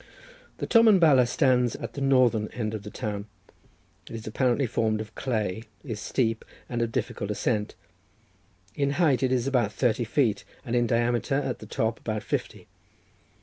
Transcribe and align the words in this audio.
The 0.57 0.65
Tomen 0.65 0.97
Bala 0.99 1.27
stands 1.27 1.75
at 1.75 1.93
the 1.93 2.01
northern 2.01 2.47
end 2.53 2.73
of 2.73 2.81
the 2.81 2.89
town. 2.89 3.27
It 4.09 4.15
is 4.15 4.25
apparently 4.25 4.65
formed 4.65 4.99
of 4.99 5.13
clay, 5.13 5.65
is 5.83 5.99
steep 5.99 6.43
and 6.67 6.81
of 6.81 6.91
difficult 6.91 7.29
ascent. 7.29 7.75
In 8.73 8.93
height 8.97 9.21
it 9.21 9.31
is 9.31 9.45
about 9.45 9.71
thirty 9.71 10.03
feet, 10.03 10.43
and 10.65 10.75
in 10.75 10.87
diameter 10.87 11.35
at 11.35 11.59
the 11.59 11.67
top 11.67 11.99
about 11.99 12.23
fifty. 12.23 12.65